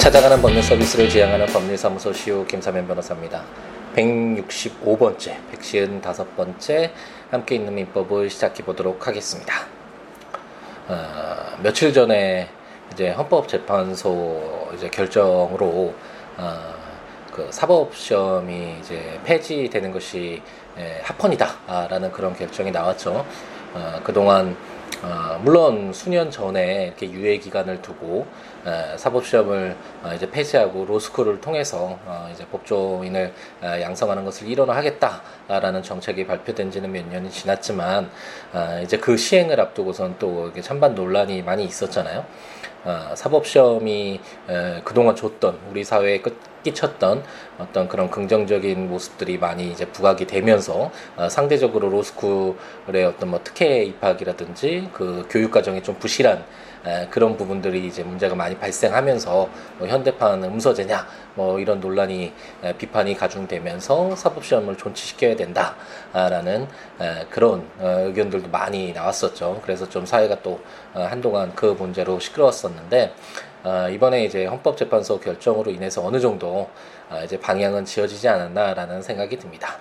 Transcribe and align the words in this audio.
찾아가는 0.00 0.40
법률 0.40 0.62
서비스를 0.62 1.10
지향하는 1.10 1.44
법률사무소 1.44 2.14
시우 2.14 2.46
김사면 2.46 2.86
변호사입니다. 2.86 3.44
165번째, 3.94 5.36
155번째 5.52 6.90
함께 7.30 7.56
있는 7.56 7.74
민법을 7.74 8.30
시작해 8.30 8.64
보도록 8.64 9.06
하겠습니다. 9.06 9.66
어, 10.88 10.96
며칠 11.62 11.92
전에 11.92 12.48
이제 12.94 13.10
헌법재판소 13.10 14.70
이제 14.74 14.88
결정으로 14.88 15.94
어, 16.38 16.74
그 17.30 17.48
사법 17.50 17.94
시험이 17.94 18.76
이제 18.80 19.20
폐지되는 19.24 19.92
것이 19.92 20.40
에, 20.78 21.00
합헌이다라는 21.02 22.10
그런 22.10 22.34
결정이 22.34 22.70
나왔죠. 22.70 23.26
어, 23.74 24.00
그동안 24.02 24.56
어, 25.02 25.38
물론 25.42 25.92
수년 25.92 26.30
전에 26.30 26.86
이렇게 26.86 27.10
유예 27.10 27.36
기간을 27.36 27.82
두고 27.82 28.20
에, 28.22 28.49
사법 28.96 29.26
시험을 29.26 29.76
어, 30.02 30.12
이제 30.14 30.30
폐지하고 30.30 30.84
로스쿨을 30.84 31.40
통해서 31.40 31.98
어, 32.04 32.28
이제 32.32 32.44
법조인을 32.46 33.32
에, 33.62 33.82
양성하는 33.82 34.24
것을 34.24 34.48
일원화하겠다라는 34.48 35.82
정책이 35.82 36.26
발표된 36.26 36.70
지는 36.70 36.92
몇 36.92 37.06
년이 37.06 37.30
지났지만 37.30 38.10
어, 38.52 38.80
이제 38.82 38.98
그 38.98 39.16
시행을 39.16 39.60
앞두고선 39.60 40.16
또 40.18 40.52
찬반 40.60 40.94
논란이 40.94 41.42
많이 41.42 41.64
있었잖아요. 41.64 42.24
어, 42.84 43.12
사법 43.14 43.46
시험이 43.46 44.20
에, 44.48 44.80
그동안 44.84 45.16
줬던 45.16 45.58
우리 45.70 45.84
사회에 45.84 46.20
끝 46.20 46.50
끼쳤던 46.62 47.22
어떤 47.58 47.88
그런 47.88 48.10
긍정적인 48.10 48.88
모습들이 48.88 49.38
많이 49.38 49.70
이제 49.70 49.86
부각이 49.86 50.26
되면서 50.26 50.90
어, 51.16 51.28
상대적으로 51.28 51.88
로스쿨의 51.88 53.04
어떤 53.06 53.30
뭐 53.30 53.40
특혜 53.42 53.82
입학이라든지 53.84 54.90
그 54.92 55.26
교육 55.30 55.50
과정이 55.50 55.82
좀 55.82 55.96
부실한 55.98 56.38
에, 56.38 56.42
그런 57.10 57.36
부분들이 57.36 57.86
이제 57.86 58.02
문제가 58.02 58.34
많이 58.34 58.56
발생하면서 58.56 59.48
뭐 59.78 59.88
현대판 59.88 60.42
음서제냐 60.44 61.06
뭐 61.34 61.58
이런 61.58 61.80
논란이 61.80 62.32
에, 62.62 62.72
비판이 62.74 63.14
가중되면서 63.16 64.16
사법 64.16 64.44
시험을 64.44 64.76
존치시켜야 64.76 65.36
된다라는 65.36 66.66
에, 67.00 67.26
그런 67.30 67.66
어, 67.78 68.04
의견들도 68.06 68.48
많이 68.50 68.92
나왔었죠. 68.92 69.60
그래서 69.62 69.88
좀 69.88 70.06
사회가 70.06 70.42
또 70.42 70.60
어, 70.94 71.02
한동안 71.02 71.54
그 71.54 71.66
문제로 71.78 72.18
시끄러웠었는데 72.18 73.14
어, 73.62 73.88
이번에 73.90 74.24
이제 74.24 74.46
헌법재판소 74.46 75.20
결정으로 75.20 75.70
인해서 75.70 76.04
어느 76.04 76.18
정도 76.18 76.70
어, 77.10 77.20
이제 77.24 77.38
방향은 77.38 77.84
지어지지 77.84 78.28
않았나라는 78.28 79.02
생각이 79.02 79.38
듭니다. 79.38 79.78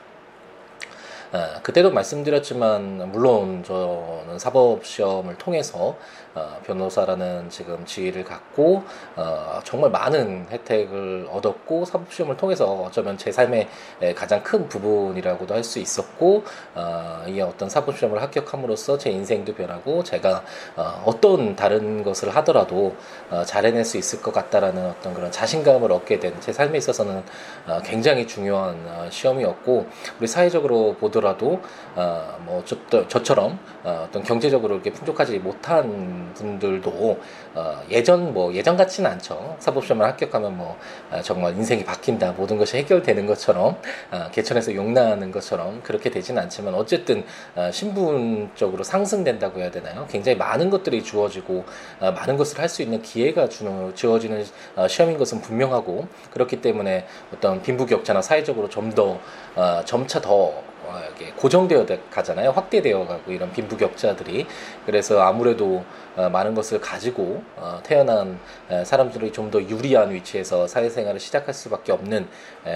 어, 1.32 1.60
그때도 1.62 1.92
말씀드렸지만 1.92 3.12
물론 3.12 3.64
저는 3.64 4.40
사법 4.40 4.84
시험을 4.86 5.38
통해서 5.38 5.96
어, 6.36 6.60
변호사라는 6.66 7.50
지금 7.50 7.86
지위를 7.86 8.24
갖고 8.24 8.84
어, 9.16 9.60
정말 9.64 9.92
많은 9.92 10.48
혜택을 10.50 11.28
얻었고 11.32 11.86
사법 11.86 12.12
시험을 12.12 12.38
통해서 12.38 12.66
어쩌면 12.74 13.18
제 13.18 13.32
삶의 13.32 13.68
가장 14.16 14.42
큰 14.44 14.68
부분이라고도 14.68 15.54
할 15.54 15.60
수 15.64 15.78
있었고 15.80 16.44
어, 16.74 17.24
이 17.28 17.40
어떤 17.42 17.70
사법 17.70 17.98
시험을 17.98 18.22
합격함으로써 18.24 18.98
제 18.98 19.12
인생도 19.12 19.54
변하고 19.54 20.04
제가 20.04 20.44
어, 20.78 21.04
어떤 21.06 21.56
다른 21.56 22.04
것을 22.04 22.30
하더라도 22.38 22.96
어, 23.30 23.44
잘 23.46 23.66
해낼 23.66 23.86
수 23.86 23.98
있을 23.98 24.22
것 24.22 24.34
같다라는 24.34 24.86
어떤 24.90 25.14
그런 25.14 25.32
자신감을 25.32 25.92
얻게 25.92 26.20
된 26.20 26.30
제 26.40 26.54
삶에 26.54 26.78
있어서는 26.78 27.24
어, 27.68 27.80
굉장히 27.84 28.26
중요한 28.26 28.76
어, 28.88 29.08
시험이었고 29.12 29.86
우리 30.20 30.28
사회적으로 30.28 30.96
보 31.00 31.12
더라도 31.20 31.62
어, 31.96 32.38
뭐 32.46 32.64
저, 32.66 32.78
저처럼 33.08 33.60
어, 33.84 34.06
어떤 34.08 34.24
경제적으로 34.24 34.76
이렇게 34.76 34.92
풍족하지 34.92 35.40
못한 35.40 36.32
분들도 36.34 37.20
어, 37.56 37.82
예전 37.90 38.34
뭐 38.34 38.54
예전 38.54 38.78
같지는 38.78 39.12
않죠. 39.12 39.58
사법시험을 39.60 40.06
합격하면 40.06 40.58
뭐 40.58 40.78
어, 41.12 41.22
정말 41.22 41.54
인생이 41.56 41.84
바뀐다, 41.84 42.32
모든 42.32 42.58
것이 42.58 42.78
해결되는 42.78 43.26
것처럼 43.26 43.78
어, 44.12 44.30
개천에서 44.32 44.74
용나는 44.74 45.32
것처럼 45.32 45.82
그렇게 45.84 46.10
되지는 46.10 46.42
않지만 46.44 46.74
어쨌든 46.74 47.26
어, 47.56 47.70
신분적으로 47.72 48.84
상승된다고 48.84 49.60
해야 49.60 49.70
되나요? 49.70 50.08
굉장히 50.10 50.38
많은 50.38 50.70
것들이 50.70 51.04
주어지고 51.04 51.66
어, 52.00 52.12
많은 52.12 52.38
것을 52.38 52.58
할 52.60 52.70
수 52.70 52.84
있는 52.84 53.02
기회가 53.02 53.50
주어지는 53.50 54.46
어, 54.76 54.88
시험인 54.88 55.18
것은 55.18 55.42
분명하고 55.42 56.08
그렇기 56.32 56.62
때문에 56.62 57.08
어떤 57.34 57.62
빈부격차나 57.64 58.22
사회적으로 58.22 58.70
좀더 58.70 59.20
어, 59.56 59.82
점차 59.86 60.22
더 60.22 60.69
어, 60.90 61.02
고정되어 61.36 61.86
가잖아요. 62.10 62.50
확대되어 62.52 63.06
가고 63.06 63.32
이런 63.32 63.52
빈부격차들이 63.52 64.48
그래서 64.86 65.22
아무래도 65.22 65.84
어, 66.09 66.09
많은 66.16 66.54
것을 66.56 66.80
가지고 66.82 67.44
어, 67.56 67.80
태어난 67.84 68.40
사람들이 68.84 69.32
좀 69.34 69.50
더 69.50 69.60
유리한 69.64 70.12
위치에서 70.14 70.68
사회생활을 70.68 71.20
시작할 71.20 71.56
수밖에 71.56 71.92
없는 71.92 72.28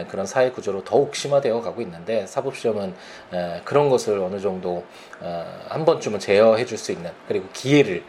그런 0.08 0.26
사회 0.26 0.50
구조로 0.50 0.84
더욱 0.84 1.16
심화되어 1.16 1.62
가고 1.62 1.82
있는데 1.84 2.26
사법시험은 2.26 2.96
그런 3.64 3.90
것을 3.90 4.18
어느 4.18 4.40
정도 4.40 4.84
한 5.70 5.86
번쯤은 5.86 6.20
제어해 6.20 6.66
줄 6.66 6.80
수 6.80 6.92
있는 6.92 7.12
그리고 7.28 7.46
기회를 7.54 8.04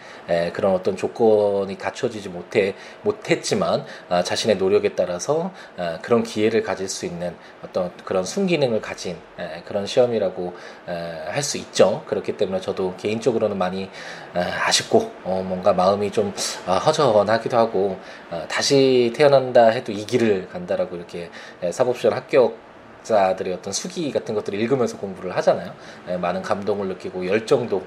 그런 0.55 0.73
어떤 0.75 0.97
조건이 0.97 1.77
갖춰지지 1.77 2.31
못해 2.31 2.75
못했지만 3.03 3.85
자신의 4.25 4.56
노력에 4.56 4.95
따라서 4.95 5.53
그런 6.01 6.23
기회를 6.23 6.62
가질 6.62 6.89
수 6.89 7.05
있는 7.05 7.37
어떤 7.62 7.93
그런 8.06 8.25
순기능을 8.25 8.81
가진 8.81 9.19
그런 9.67 9.85
시험이라고 9.87 10.55
할 10.87 11.43
수 11.43 11.59
있죠. 11.59 12.03
그렇기 12.06 12.39
때문에 12.39 12.61
저도 12.62 12.95
개인적으로는 12.97 13.59
많이 13.59 13.91
아쉽고 14.33 15.12
어, 15.25 15.43
뭔가 15.45 15.73
마음이 15.73 16.11
좀 16.11 16.33
아, 16.67 16.77
허전하기도 16.77 17.57
하고 17.57 17.99
어, 18.31 18.45
다시 18.49 19.12
태어난다 19.17 19.67
해도 19.69 19.91
이 19.91 20.05
길을 20.05 20.49
간다라고 20.49 20.97
이렇게 20.97 21.31
사법시험 21.71 22.15
합격 22.15 22.57
자들의 23.03 23.53
어떤 23.53 23.73
수기 23.73 24.11
같은 24.11 24.35
것들을 24.35 24.59
읽으면서 24.61 24.97
공부를 24.97 25.37
하잖아요. 25.37 25.75
많은 26.21 26.41
감동을 26.41 26.89
느끼고 26.89 27.27
열정도 27.27 27.83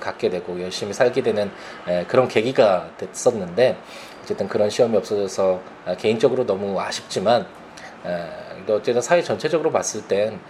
갖게 0.00 0.30
되고 0.30 0.58
열심히 0.62 0.94
살게 0.94 1.22
되는 1.22 1.50
그런 2.08 2.26
계기가 2.26 2.88
됐었는데 2.96 3.76
어쨌든 4.22 4.48
그런 4.48 4.70
시험이 4.70 4.96
없어져서 4.96 5.60
아, 5.84 5.94
개인적으로 5.96 6.46
너무 6.46 6.80
아쉽지만 6.80 7.46
어쨌든 8.68 9.02
사회 9.02 9.22
전체적으로 9.22 9.70
봤을 9.70 10.08
땐 10.08 10.40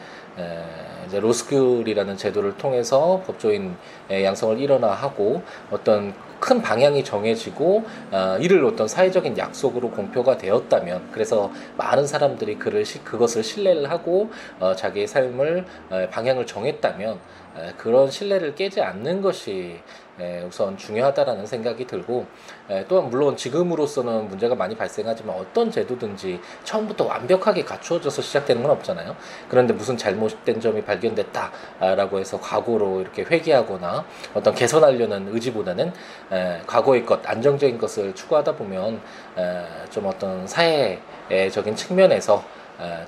이제 1.12 1.20
로스쿨이라는 1.20 2.16
제도를 2.16 2.56
통해서 2.56 3.22
법조인 3.26 3.76
양성을 4.10 4.58
일어나하고 4.58 5.42
어떤 5.70 6.14
큰 6.40 6.62
방향이 6.62 7.04
정해지고 7.04 7.84
어, 8.10 8.38
이를 8.40 8.64
어떤 8.64 8.88
사회적인 8.88 9.36
약속으로 9.36 9.90
공표가 9.90 10.38
되었다면 10.38 11.10
그래서 11.12 11.52
많은 11.76 12.06
사람들이 12.06 12.56
그를 12.56 12.84
그것을 13.04 13.44
신뢰를 13.44 13.90
하고 13.90 14.30
어, 14.58 14.74
자기의 14.74 15.06
삶을 15.06 15.66
어, 15.90 16.08
방향을 16.10 16.46
정했다면 16.46 17.18
에, 17.58 17.72
그런 17.76 18.10
신뢰를 18.10 18.54
깨지 18.54 18.80
않는 18.80 19.20
것이 19.20 19.80
에, 20.20 20.42
우선 20.42 20.76
중요하다라는 20.76 21.46
생각이 21.46 21.86
들고 21.86 22.26
에, 22.68 22.84
또한 22.86 23.08
물론 23.08 23.36
지금으로서는 23.36 24.28
문제가 24.28 24.54
많이 24.54 24.76
발생하지만 24.76 25.36
어떤 25.36 25.70
제도든지 25.70 26.40
처음부터 26.64 27.04
완벽하게 27.06 27.64
갖추어져서 27.64 28.22
시작되는 28.22 28.62
건 28.62 28.72
없잖아요. 28.72 29.16
그런데 29.48 29.72
무슨 29.72 29.96
잘못된 29.96 30.60
점이 30.60 30.82
발견됐다라고 30.82 32.18
해서 32.18 32.38
과거로 32.40 33.00
이렇게 33.00 33.22
회귀하거나 33.22 34.04
어떤 34.34 34.54
개선하려는 34.54 35.34
의지보다는 35.34 35.92
에, 36.32 36.60
과거의 36.66 37.06
것, 37.06 37.26
안정적인 37.28 37.78
것을 37.78 38.14
추구하다 38.14 38.56
보면 38.56 39.00
에, 39.38 39.64
좀 39.90 40.06
어떤 40.06 40.46
사회적인 40.46 41.74
측면에서 41.76 42.44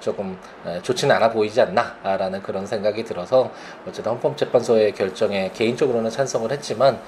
조금 0.01 0.39
좋지는 0.83 1.15
않아 1.17 1.31
보이지 1.31 1.61
않나라는 1.61 2.43
그런 2.43 2.67
생각이 2.67 3.05
들어서 3.05 3.51
어쨌든 3.87 4.13
헌법재판소의 4.13 4.93
결정에 4.93 5.51
개인적으로는 5.53 6.11
찬성을 6.11 6.51
했지만 6.53 6.99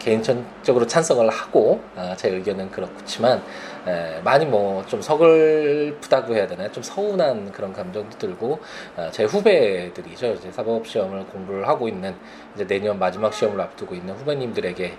개인적으로 0.00 0.86
찬성을 0.86 1.28
하고 1.28 1.80
아, 1.94 2.14
제 2.16 2.30
의견은 2.30 2.70
그렇지만 2.70 3.42
많이 4.24 4.44
뭐 4.46 4.70
좀 4.90 5.00
서글프다고 5.02 6.34
해야 6.34 6.46
되나요? 6.46 6.70
좀 6.72 6.82
서운한 6.82 7.52
그런 7.52 7.72
감정도 7.72 8.18
들고 8.18 8.58
아, 8.96 9.08
제 9.10 9.24
후배들이죠. 9.24 10.34
이제 10.34 10.50
사법 10.50 10.86
시험을 10.86 11.26
공부를 11.26 11.68
하고 11.68 11.88
있는 11.88 12.14
이제 12.54 12.66
내년 12.66 12.98
마지막 12.98 13.32
시험을 13.32 13.60
앞두고 13.60 13.94
있는 13.94 14.14
후배님들에게 14.14 14.92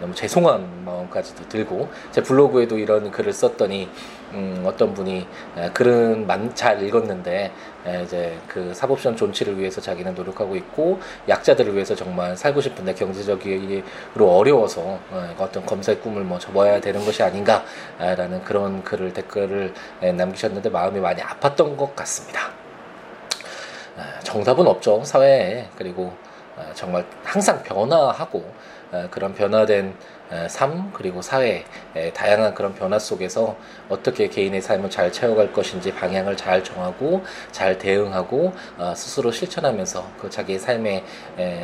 너무 0.00 0.14
죄송한 0.14 0.84
마음까지도 0.84 1.48
들고 1.48 1.88
제 2.10 2.22
블로그에도 2.22 2.78
이런 2.78 3.10
글을 3.10 3.32
썼더니 3.32 3.88
음, 4.32 4.64
어떤 4.66 4.92
분이 4.92 5.26
글은 5.72 6.26
잘 6.54 6.82
읽었는데 6.82 7.52
이제 8.02 8.36
그 8.48 8.74
사법시험 8.74 9.16
존치를 9.16 9.56
위해서 9.58 9.80
자기는 9.80 10.14
노력하고 10.14 10.56
있고 10.56 10.98
약자들을 11.28 11.72
위해서 11.74 11.94
정말 11.94 12.36
살고 12.36 12.60
싶은데 12.60 12.94
경제적으로 12.94 13.84
어려워서 14.36 14.98
어떤 15.38 15.64
검사의 15.64 16.00
꿈을 16.00 16.24
뭐 16.24 16.40
접어야 16.40 16.80
되는 16.80 17.04
것이 17.04 17.22
아닌가라는 17.22 18.25
그런 18.44 18.82
글을 18.82 19.12
댓글을 19.12 19.74
남기셨는데 20.00 20.70
마음이 20.70 21.00
많이 21.00 21.22
아팠던 21.22 21.76
것 21.76 21.94
같습니다. 21.96 22.50
정답은 24.22 24.66
없죠 24.66 25.02
사회에 25.04 25.68
그리고 25.76 26.12
정말 26.74 27.04
항상 27.24 27.62
변화하고 27.62 28.44
어, 28.92 29.08
그런 29.10 29.34
변화된 29.34 29.94
어, 30.30 30.46
삶 30.48 30.90
그리고 30.92 31.20
사회 31.22 31.64
다양한 32.14 32.54
그런 32.54 32.74
변화 32.74 32.98
속에서 32.98 33.56
어떻게 33.88 34.28
개인의 34.28 34.62
삶을 34.62 34.90
잘 34.90 35.10
채워갈 35.10 35.52
것인지 35.52 35.92
방향을 35.92 36.36
잘 36.36 36.62
정하고 36.62 37.22
잘 37.52 37.78
대응하고 37.78 38.52
어, 38.78 38.94
스스로 38.94 39.32
실천하면서 39.32 40.06
그 40.20 40.30
자기의 40.30 40.58
삶의 40.58 41.04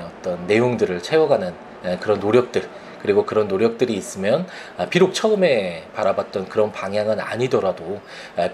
어떤 0.06 0.46
내용들을 0.46 1.02
채워가는 1.02 1.71
그런 2.00 2.20
노력들 2.20 2.68
그리고 3.00 3.26
그런 3.26 3.48
노력들이 3.48 3.94
있으면 3.94 4.46
아, 4.78 4.86
비록 4.86 5.12
처음에 5.12 5.88
바라봤던 5.94 6.48
그런 6.48 6.70
방향은 6.70 7.18
아니더라도 7.18 8.00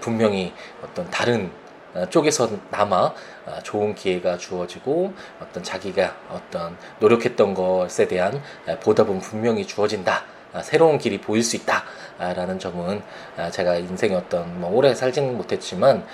분명히 0.01 0.53
어떤 0.83 1.09
다른 1.11 1.51
어, 1.93 2.05
쪽에서 2.07 2.49
남아 2.69 3.13
어, 3.45 3.59
좋은 3.63 3.95
기회가 3.95 4.37
주어지고 4.37 5.13
어떤 5.41 5.63
자기가 5.63 6.15
어떤 6.29 6.77
노력했던 6.99 7.53
것에 7.55 8.07
대한 8.07 8.41
보답은 8.81 9.19
분명히 9.19 9.65
주어진다. 9.65 10.23
아, 10.53 10.61
새로운 10.61 10.97
길이 10.97 11.19
보일 11.19 11.43
수 11.43 11.55
있다라는 11.55 12.59
점은 12.59 13.01
아, 13.37 13.49
제가 13.49 13.75
인생에 13.75 14.15
어떤 14.15 14.59
뭐 14.59 14.71
오래 14.71 14.93
살지는 14.93 15.35
못했지만 15.37 16.05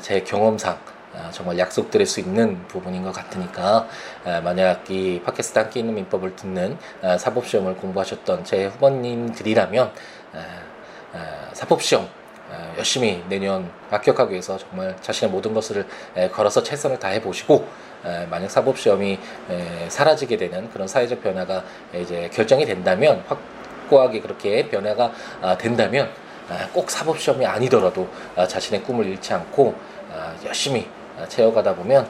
제 0.00 0.20
경험상 0.22 0.74
아, 0.74 0.91
정말 1.30 1.58
약속드릴 1.58 2.06
수 2.06 2.20
있는 2.20 2.66
부분인 2.68 3.02
것 3.02 3.12
같으니까 3.12 3.86
만약 4.42 4.90
이 4.90 5.20
팟캐스트 5.24 5.58
함께 5.58 5.80
있는 5.80 5.94
민법을 5.94 6.36
듣는 6.36 6.78
사법시험을 7.18 7.76
공부하셨던 7.76 8.44
제 8.44 8.66
후보님들이라면 8.66 9.92
사법시험 11.52 12.08
어, 12.50 12.74
열심히 12.76 13.24
내년 13.28 13.70
합격하기 13.88 14.32
위해서 14.32 14.58
정말 14.58 14.94
자신의 15.00 15.30
모든 15.30 15.54
것을 15.54 15.86
걸어서 16.32 16.62
최선을 16.62 16.98
다해 16.98 17.22
보시고 17.22 17.66
만약 18.28 18.50
사법 18.50 18.78
시험이 18.78 19.18
사라지게 19.88 20.36
되는 20.36 20.68
그런 20.70 20.86
사회적 20.88 21.22
변화가 21.22 21.64
이제 21.94 22.28
결정이 22.32 22.66
된다면 22.66 23.24
확고하게 23.92 24.20
그렇게 24.20 24.68
변화가 24.68 25.12
아, 25.42 25.58
된다면 25.58 26.10
아, 26.48 26.68
꼭 26.72 26.90
사법 26.90 27.18
시험이 27.18 27.46
아니더라도 27.46 28.08
아, 28.34 28.46
자신의 28.46 28.82
꿈을 28.82 29.06
잃지 29.06 29.32
않고 29.34 29.74
열심히 30.44 30.86
채워가다 31.28 31.74
보면 31.74 32.08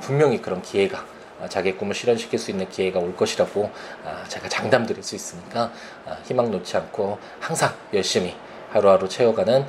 분명히 0.00 0.40
그런 0.40 0.62
기회가 0.62 1.04
자기의 1.48 1.76
꿈을 1.76 1.94
실현시킬 1.94 2.38
수 2.38 2.50
있는 2.50 2.68
기회가 2.68 2.98
올 2.98 3.16
것이라고 3.16 3.70
제가 4.28 4.48
장담드릴 4.48 5.02
수 5.02 5.14
있으니까 5.14 5.72
희망 6.24 6.50
놓지 6.50 6.76
않고 6.76 7.18
항상 7.38 7.72
열심히 7.94 8.36
하루하루 8.70 9.08
채워가는 9.08 9.66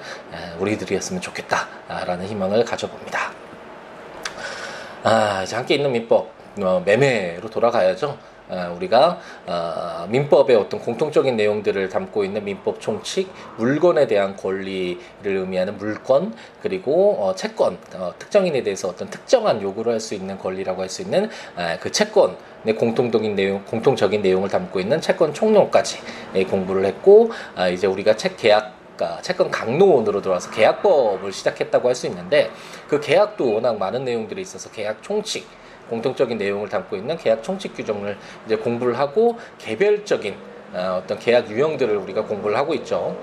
우리들이었으면 0.59 1.21
좋겠다라는 1.21 2.27
희망을 2.27 2.65
가져봅니다. 2.65 3.31
아, 5.03 5.41
이제 5.43 5.55
함께 5.55 5.75
있는 5.75 5.91
민법 5.91 6.40
어, 6.59 6.81
매매로 6.85 7.49
돌아가야죠. 7.49 8.17
어, 8.49 8.73
우리가 8.75 9.17
어, 9.47 10.05
민법의 10.09 10.57
어떤 10.57 10.81
공통적인 10.81 11.37
내용들을 11.37 11.87
담고 11.87 12.25
있는 12.25 12.43
민법 12.43 12.81
총칙, 12.81 13.31
물건에 13.57 14.07
대한 14.07 14.35
권리를 14.35 14.97
의미하는 15.23 15.77
물권, 15.77 16.33
그리고 16.61 17.15
어, 17.23 17.33
채권, 17.33 17.77
어, 17.95 18.11
특정인에 18.19 18.61
대해서 18.63 18.89
어떤 18.89 19.09
특정한 19.09 19.61
요구를 19.61 19.93
할 19.93 20.01
수 20.01 20.15
있는 20.15 20.37
권리라고 20.37 20.81
할 20.81 20.89
수 20.89 21.01
있는 21.01 21.29
어, 21.55 21.77
그 21.79 21.91
채권의 21.91 22.75
공통적인 22.77 23.35
내용, 23.35 23.63
공통적인 23.63 24.21
내용을 24.21 24.49
담고 24.49 24.81
있는 24.81 24.99
채권 24.99 25.33
총론까지 25.33 25.99
공부를 26.49 26.85
했고, 26.85 27.31
아, 27.55 27.69
이제 27.69 27.87
우리가 27.87 28.17
책 28.17 28.35
계약 28.35 28.81
그러니까 28.97 29.21
채권 29.21 29.49
강론으로 29.49 30.21
들어와서 30.21 30.51
계약법을 30.51 31.31
시작했다고 31.31 31.87
할 31.87 31.95
수 31.95 32.05
있는데 32.07 32.51
그 32.87 32.99
계약도 32.99 33.53
워낙 33.55 33.77
많은 33.77 34.03
내용들이 34.03 34.41
있어서 34.41 34.69
계약 34.69 35.01
총칙 35.01 35.47
공통적인 35.91 36.37
내용을 36.37 36.69
담고 36.69 36.95
있는 36.95 37.17
계약 37.17 37.43
총칙 37.43 37.75
규정을 37.75 38.17
이제 38.45 38.55
공부를 38.55 38.97
하고 38.97 39.37
개별적인 39.59 40.33
어, 40.73 41.01
어떤 41.03 41.19
계약 41.19 41.51
유형들을 41.51 41.95
우리가 41.97 42.23
공부를 42.23 42.57
하고 42.57 42.73
있죠. 42.75 43.15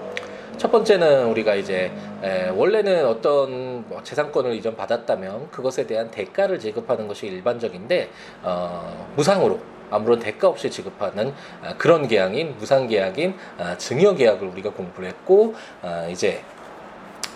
첫 0.59 0.71
번째는 0.71 1.29
우리가 1.29 1.55
이제 1.55 1.91
에, 2.23 2.51
원래는 2.51 3.07
어떤 3.07 3.89
뭐 3.89 4.03
재산권을 4.03 4.55
이전 4.55 4.77
받았다면 4.77 5.51
그것에 5.51 5.87
대한 5.87 6.11
대가를 6.11 6.59
지급하는 6.59 7.09
것이 7.09 7.27
일반적인데 7.27 8.11
어, 8.43 9.09
무상으로 9.17 9.61
아무런 9.91 10.19
대가 10.19 10.49
없이 10.49 10.71
지급하는 10.71 11.33
아, 11.63 11.75
그런 11.79 12.07
계약인 12.07 12.57
무상 12.59 12.87
계약인 12.87 13.35
아, 13.57 13.77
증여 13.79 14.15
계약을 14.15 14.49
우리가 14.49 14.71
공부를 14.71 15.09
했고 15.09 15.55
아, 15.81 16.07
이제 16.11 16.43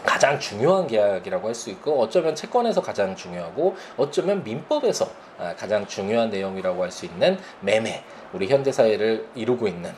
가장 0.04 0.38
중요한 0.38 0.86
계약이라고 0.86 1.48
할 1.48 1.54
수 1.54 1.70
있고 1.70 2.00
어쩌면 2.00 2.34
채권에서 2.34 2.80
가장 2.80 3.14
중요하고 3.14 3.76
어쩌면 3.96 4.42
민법에서 4.42 5.08
가장 5.56 5.86
중요한 5.86 6.30
내용이라고 6.30 6.82
할 6.82 6.90
수 6.90 7.06
있는 7.06 7.38
매매 7.60 8.02
우리 8.32 8.48
현대 8.48 8.72
사회를 8.72 9.26
이루고 9.34 9.68
있는 9.68 9.92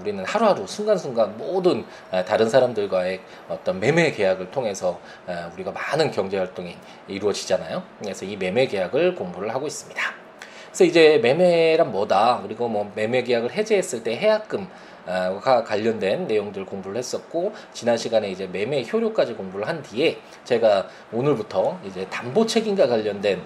우리는 0.00 0.24
하루하루 0.24 0.66
순간순간 0.66 1.38
모든 1.38 1.84
다른 2.26 2.48
사람들과의 2.48 3.20
어떤 3.48 3.78
매매 3.78 4.10
계약을 4.10 4.50
통해서 4.50 4.98
우리가 5.54 5.70
많은 5.70 6.10
경제 6.10 6.38
활동이 6.38 6.76
이루어지잖아요. 7.06 7.82
그래서 8.00 8.24
이 8.24 8.36
매매 8.36 8.66
계약을 8.66 9.14
공부를 9.14 9.54
하고 9.54 9.66
있습니다. 9.66 10.02
그래서 10.66 10.84
이제 10.84 11.18
매매란 11.22 11.92
뭐다. 11.92 12.40
그리고 12.42 12.68
뭐 12.68 12.90
매매 12.94 13.22
계약을 13.22 13.52
해제했을 13.52 14.02
때 14.02 14.16
해약금 14.16 14.68
가 15.06 15.64
관련된 15.64 16.26
내용들 16.26 16.66
공부를 16.66 16.96
했었고 16.96 17.52
지난 17.72 17.96
시간에 17.96 18.30
이제 18.30 18.46
매매 18.46 18.84
효력까지 18.84 19.34
공부를 19.34 19.68
한 19.68 19.82
뒤에 19.82 20.18
제가 20.44 20.88
오늘부터 21.12 21.78
이제 21.84 22.06
담보 22.10 22.46
책임과 22.46 22.88
관련된 22.88 23.40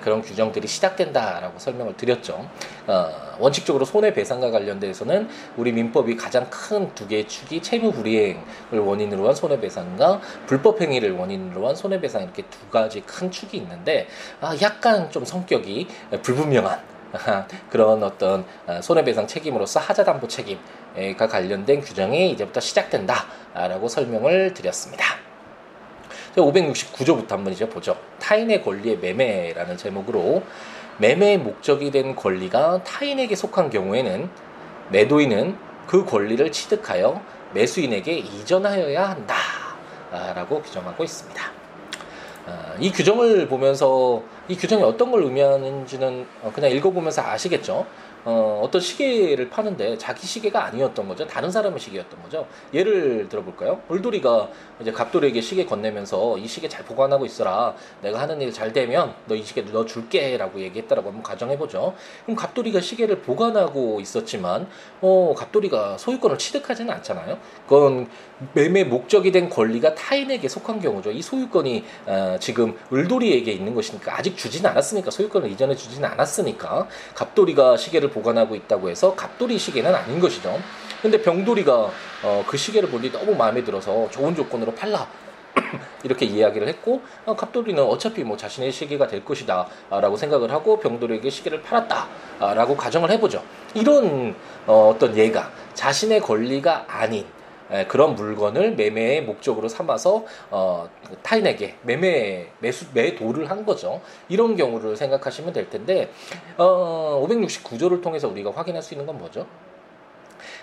그런 0.00 0.22
규정들이 0.22 0.66
시작된다라고 0.66 1.58
설명을 1.58 1.96
드렸죠. 1.96 2.48
어, 2.86 3.10
원칙적으로 3.38 3.84
손해배상과 3.84 4.50
관련돼서는 4.50 5.28
우리 5.56 5.72
민법이 5.72 6.16
가장 6.16 6.48
큰 6.50 6.84
두 6.94 7.06
개의 7.08 7.26
축이 7.28 7.62
채무 7.62 7.92
불이행을 7.92 8.78
원인으로 8.78 9.28
한 9.28 9.34
손해배상과 9.34 10.20
불법 10.46 10.80
행위를 10.80 11.12
원인으로 11.12 11.68
한 11.68 11.74
손해배상 11.74 12.22
이렇게 12.22 12.42
두 12.42 12.68
가지 12.70 13.00
큰 13.02 13.30
축이 13.30 13.56
있는데 13.56 14.08
아, 14.40 14.54
약간 14.62 15.10
좀 15.10 15.24
성격이 15.24 15.86
불분명한 16.22 16.93
그런 17.70 18.02
어떤 18.02 18.44
어, 18.66 18.80
손해배상 18.82 19.26
책임으로서 19.26 19.80
하자담보 19.80 20.28
책임과 20.28 21.28
관련된 21.28 21.80
규정이 21.80 22.30
이제부터 22.30 22.60
시작된다라고 22.60 23.88
설명을 23.88 24.54
드렸습니다. 24.54 25.04
569조부터 26.36 27.30
한번 27.30 27.52
이제 27.52 27.68
보죠. 27.68 27.96
타인의 28.18 28.62
권리의 28.62 28.98
매매라는 28.98 29.76
제목으로 29.76 30.42
매매의 30.98 31.38
목적이 31.38 31.90
된 31.90 32.14
권리가 32.16 32.82
타인에게 32.84 33.34
속한 33.36 33.70
경우에는 33.70 34.28
매도인은 34.90 35.56
그 35.86 36.04
권리를 36.04 36.50
취득하여 36.50 37.20
매수인에게 37.52 38.12
이전하여야 38.18 39.16
한다라고 40.10 40.62
규정하고 40.62 41.04
있습니다. 41.04 41.42
어, 42.46 42.74
이 42.78 42.90
규정을 42.90 43.48
보면서 43.48 44.22
이 44.48 44.56
규정이 44.56 44.82
어떤 44.82 45.10
걸 45.10 45.22
의미하는지는 45.22 46.26
어, 46.42 46.52
그냥 46.54 46.70
읽어보면서 46.70 47.22
아시겠죠. 47.22 47.86
어, 48.26 48.62
어떤 48.64 48.80
시계를 48.80 49.50
파는데 49.50 49.98
자기 49.98 50.26
시계가 50.26 50.64
아니었던 50.64 51.06
거죠. 51.08 51.26
다른 51.26 51.50
사람의 51.50 51.78
시계였던 51.78 52.22
거죠. 52.22 52.46
예를 52.72 53.28
들어볼까요? 53.28 53.82
울돌이가 53.90 54.48
이제 54.80 54.92
갑돌이에게 54.92 55.42
시계 55.42 55.66
건네면서 55.66 56.38
이 56.38 56.46
시계 56.46 56.66
잘 56.66 56.86
보관하고 56.86 57.26
있어라. 57.26 57.74
내가 58.00 58.18
하는 58.20 58.40
일 58.40 58.50
잘 58.50 58.72
되면 58.72 59.14
너 59.26 59.34
이 59.34 59.42
시계 59.42 59.62
너 59.66 59.84
줄게 59.84 60.38
라고 60.38 60.58
얘기했다라고 60.58 61.08
한번 61.08 61.22
가정해보죠. 61.22 61.94
그럼 62.24 62.36
갑돌이가 62.36 62.80
시계를 62.80 63.20
보관하고 63.20 64.00
있었지만, 64.00 64.68
어, 65.02 65.34
갑돌이가 65.36 65.98
소유권을 65.98 66.38
취득하지는 66.38 66.94
않잖아요. 66.94 67.38
그건 67.68 68.08
매매 68.54 68.84
목적이 68.84 69.32
된 69.32 69.50
권리가 69.50 69.94
타인에게 69.94 70.48
속한 70.48 70.80
경우죠. 70.80 71.10
이 71.10 71.20
소유권이 71.20 71.84
어, 72.06 72.36
지금 72.40 72.74
을돌이에게 72.90 73.52
있는 73.52 73.74
것이니까 73.74 74.16
아직 74.18 74.33
주지는 74.34 74.70
않았으니까 74.70 75.10
소유권을 75.10 75.50
이전해 75.50 75.74
주지는 75.74 76.08
않았으니까 76.10 76.88
갑돌이가 77.14 77.76
시계를 77.76 78.10
보관하고 78.10 78.54
있다고 78.54 78.90
해서 78.90 79.14
갑돌이 79.14 79.58
시계는 79.58 79.94
아닌 79.94 80.20
것이죠. 80.20 80.58
근데 81.02 81.20
병돌이가 81.20 81.90
어, 82.22 82.44
그 82.46 82.56
시계를 82.56 82.88
보니 82.88 83.12
너무 83.12 83.34
마음에 83.34 83.62
들어서 83.62 84.08
좋은 84.10 84.34
조건으로 84.34 84.74
팔라. 84.74 85.06
이렇게 86.02 86.26
이야기를 86.26 86.66
했고 86.68 87.02
어, 87.24 87.36
갑돌이는 87.36 87.82
어차피 87.82 88.24
뭐 88.24 88.36
자신의 88.36 88.72
시계가 88.72 89.06
될 89.06 89.24
것이다 89.24 89.68
라고 89.90 90.16
생각을 90.16 90.50
하고 90.50 90.80
병돌이에게 90.80 91.30
시계를 91.30 91.62
팔았다 91.62 92.08
라고 92.54 92.76
가정을 92.76 93.10
해보죠 93.12 93.42
이런 93.74 94.34
어, 94.66 94.92
어떤 94.94 95.16
예가 95.16 95.50
자신의 95.74 96.20
권리가 96.20 96.86
아닌 96.88 97.20
에, 97.20 97.26
그런 97.88 98.14
물건을 98.14 98.74
매매의 98.76 99.22
목적으로 99.22 99.68
삼아서 99.68 100.24
어, 100.50 100.88
타인에게 101.22 101.76
매매 101.82 102.46
매수 102.58 102.86
매도를 102.92 103.50
한 103.50 103.64
거죠. 103.64 104.00
이런 104.28 104.56
경우를 104.56 104.96
생각하시면 104.96 105.52
될 105.52 105.70
텐데 105.70 106.10
어, 106.56 107.26
569조를 107.28 108.02
통해서 108.02 108.28
우리가 108.28 108.50
확인할 108.52 108.82
수 108.82 108.94
있는 108.94 109.06
건 109.06 109.18
뭐죠? 109.18 109.46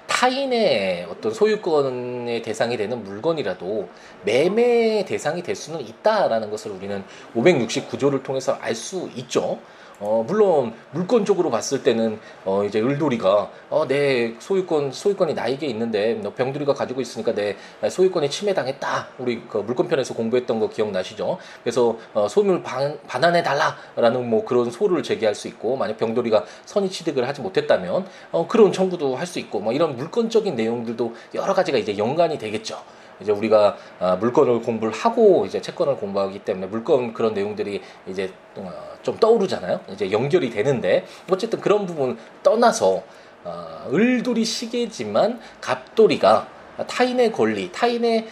타인의 0.08 1.08
어떤 1.10 1.34
소유권의 1.34 2.42
대상이 2.42 2.78
되는 2.78 3.04
물건이라도 3.04 3.88
매매 4.24 5.06
대상이 5.06 5.42
될 5.42 5.56
수는 5.56 5.82
있다라는 5.82 6.52
것을 6.52 6.72
우리는 6.72 7.04
569조를 7.36 8.24
통해서 8.24 8.58
알 8.62 8.76
수 8.76 9.10
있죠. 9.16 9.60
어, 10.02 10.24
물론 10.28 10.74
물권적으로 10.92 11.50
봤을 11.50 11.84
때는 11.84 12.20
어, 12.44 12.64
이제 12.66 12.80
을돌이가 12.82 13.50
어, 13.70 13.88
내 13.88 14.36
소유권 14.40 14.92
소유권이 14.92 15.34
나에게 15.34 15.68
있는데 15.68 16.16
너 16.16 16.34
병돌이가 16.34 16.74
가지고 16.74 17.02
있으니까 17.02 17.34
내 17.34 17.56
소유권이 17.90 18.30
침해당했다. 18.30 19.08
우리 19.20 19.44
그 19.48 19.60
물권편에서 19.60 20.14
공부했던 20.14 20.60
거 20.60 20.70
기억나시죠? 20.70 21.38
그래서 21.64 21.98
어, 22.14 22.28
소유물 22.28 22.64
반, 22.64 23.00
반환해 23.08 23.44
달라라는 23.44 24.30
뭐 24.30 24.44
그런 24.44 24.70
소를 24.72 25.04
제기할 25.04 25.36
수 25.36 25.48
있고 25.48 25.78
만약 25.78 25.98
병돌이가 25.98 26.46
선의 26.66 26.90
취득을 26.90 27.28
하지 27.28 27.42
못했다면 27.42 28.06
어, 28.32 28.48
그런 28.48 28.72
청구도 28.72 29.16
할 29.16 29.32
수 29.32 29.40
있고 29.40 29.62
뭐 29.62 29.72
이런 29.72 29.96
물권적인 29.96 30.58
내용들도 30.58 31.16
여러 31.36 31.54
가지가 31.54 31.78
이제 31.78 31.98
연관이 31.98 32.38
되겠죠. 32.38 32.78
이제 33.22 33.32
우리가 33.32 33.78
아, 34.00 34.16
물건을 34.16 34.62
공부를 34.62 34.94
하고 34.94 35.46
이제 35.46 35.62
채권을 35.62 35.96
공부하기 35.98 36.40
때문에 36.40 36.68
물건 36.68 37.14
그런 37.14 37.34
내용들이 37.34 37.82
이제 38.08 38.32
어, 38.56 38.72
좀 39.04 39.18
떠오르잖아요. 39.18 39.80
이제 39.92 40.12
연결이 40.12 40.50
되는데 40.50 41.06
어쨌든 41.30 41.60
그런 41.60 41.86
부분 41.86 42.18
떠나서 42.44 43.04
어, 43.44 43.90
을돌이 43.92 44.46
시계지만 44.46 45.40
갑돌이가 45.60 46.48
타인의 46.88 47.32
권리, 47.32 47.72
타인의 47.72 48.28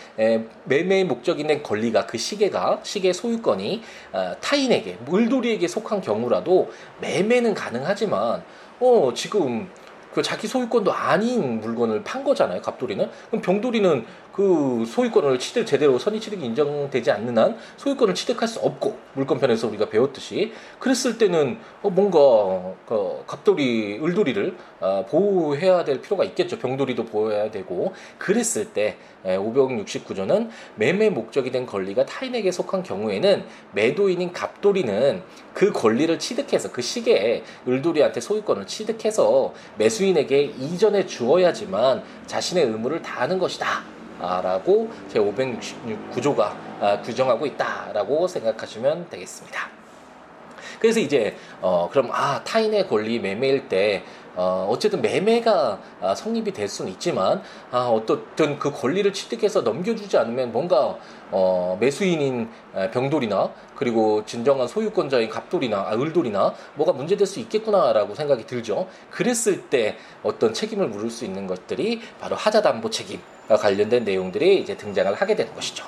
매매 0.63 1.03
목적이 1.03 1.46
된 1.46 1.62
권리가 1.62 2.05
그 2.05 2.17
시계가 2.17 2.79
시계 2.84 3.13
소유권이 3.13 3.81
어, 4.13 4.34
타인에게 4.41 4.98
을돌이에게 5.12 5.67
속한 5.67 6.01
경우라도 6.01 6.72
매매는 7.01 7.53
가능하지만 7.53 8.43
어 8.79 9.12
지금 9.13 9.69
그 10.13 10.24
자기 10.24 10.48
소유권도 10.48 10.91
아닌 10.91 11.62
물건을 11.62 12.03
판 12.03 12.24
거잖아요. 12.24 12.62
갑돌이는. 12.62 13.10
그럼 13.27 13.41
병돌이는 13.41 14.05
그 14.39 14.86
소유권을 14.88 15.38
취득 15.38 15.65
제대로 15.65 16.00
선의 16.00 16.22
취득이 16.22 16.46
인정되지 16.46 17.12
않는 17.12 17.38
한 17.38 17.58
소유권을 17.75 18.15
취득할 18.15 18.48
수 18.48 18.62
없고 18.62 18.98
물권편에서 19.15 19.67
우리가 19.67 19.89
배웠듯이 19.89 20.53
그랬을 20.79 21.17
때는 21.17 21.58
어 21.81 21.89
뭔가 21.89 22.19
그 22.86 23.22
갑돌이 23.27 24.00
을돌이를 24.01 24.55
어 24.79 25.05
보호해야 25.10 25.84
될 25.84 26.00
필요가 26.00 26.24
있겠죠. 26.24 26.58
병돌이도 26.58 27.03
보호해야 27.08 27.51
되고 27.51 27.91
그랬을 28.17 28.72
때 28.72 28.96
569조는 29.25 30.48
매매 30.75 31.10
목적이 31.10 31.51
된 31.51 31.65
권리가 31.65 32.05
타인에게 32.05 32.53
속한 32.53 32.84
경우에는 32.84 33.43
매도인인 33.74 34.31
갑돌이는 34.31 35.22
그 35.53 35.74
권리를 35.74 36.17
취득해서 36.17 36.72
그 36.72 36.81
시계에 36.81 37.43
을돌이한테 37.67 38.22
소유권을 38.22 38.67
취득해서 38.67 39.53
매수인에게 39.77 40.43
이전해 40.43 41.05
주어야지만 41.05 42.03
자신의 42.25 42.67
의무를 42.67 43.01
다하는 43.01 43.38
것이다. 43.38 43.99
라고 44.19 44.89
제566구조가 45.13 46.51
아, 46.81 47.01
규정하고 47.01 47.45
있다라고 47.45 48.27
생각하시면 48.27 49.09
되겠습니다. 49.09 49.69
그래서 50.79 50.99
이제 50.99 51.35
어 51.61 51.89
그럼 51.91 52.09
아 52.11 52.41
타인의 52.43 52.88
권리 52.88 53.19
매매일 53.19 53.67
때 53.67 54.03
어, 54.35 54.67
어쨌든 54.69 55.01
매매가 55.01 55.79
아, 56.01 56.15
성립이 56.15 56.53
될 56.53 56.69
수는 56.69 56.91
있지만 56.93 57.41
아, 57.71 57.88
어떻든 57.88 58.57
그 58.57 58.71
권리를 58.71 59.11
취득해서 59.11 59.61
넘겨주지 59.61 60.17
않으면 60.17 60.53
뭔가 60.53 60.97
어, 61.31 61.77
매수인인 61.79 62.49
병돌이나 62.91 63.51
그리고 63.75 64.23
진정한 64.25 64.67
소유권자인 64.67 65.29
갑돌이나 65.29 65.89
아, 65.89 65.93
을돌이나 65.93 66.53
뭐가 66.75 66.93
문제될 66.93 67.27
수 67.27 67.39
있겠구나라고 67.41 68.15
생각이 68.15 68.45
들죠. 68.45 68.88
그랬을 69.09 69.63
때 69.69 69.97
어떤 70.23 70.53
책임을 70.53 70.88
물을 70.88 71.09
수 71.09 71.25
있는 71.25 71.45
것들이 71.45 71.99
바로 72.21 72.38
하자담보 72.38 72.89
책임과 72.89 73.38
관련된 73.58 74.03
내용들이 74.03 74.60
이제 74.60 74.77
등장을 74.77 75.13
하게 75.13 75.36
되는 75.36 75.53
것이죠. 75.56 75.86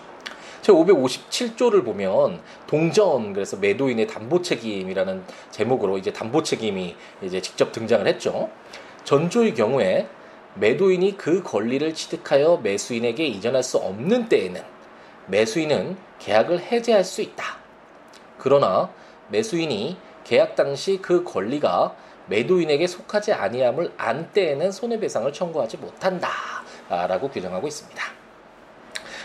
제 0.61 0.71
557조를 0.71 1.83
보면 1.83 2.41
동전 2.67 3.33
그래서 3.33 3.57
매도인의 3.57 4.07
담보 4.07 4.41
책임이라는 4.41 5.23
제목으로 5.49 5.97
이제 5.97 6.13
담보 6.13 6.43
책임이 6.43 6.95
이제 7.23 7.41
직접 7.41 7.71
등장을 7.71 8.05
했죠. 8.07 8.49
전조의 9.03 9.55
경우에 9.55 10.07
매도인이 10.55 11.17
그 11.17 11.41
권리를 11.41 11.93
취득하여 11.93 12.59
매수인에게 12.61 13.25
이전할 13.25 13.63
수 13.63 13.77
없는 13.77 14.29
때에는 14.29 14.61
매수인은 15.27 15.97
계약을 16.19 16.59
해제할 16.59 17.03
수 17.03 17.21
있다. 17.21 17.57
그러나 18.37 18.91
매수인이 19.29 19.97
계약 20.23 20.55
당시 20.55 20.99
그 21.01 21.23
권리가 21.23 21.95
매도인에게 22.27 22.85
속하지 22.85 23.33
아니함을 23.33 23.93
안 23.97 24.31
때에는 24.31 24.71
손해배상을 24.71 25.31
청구하지 25.33 25.77
못한다 25.77 26.29
라고 27.07 27.29
규정하고 27.29 27.67
있습니다. 27.67 28.03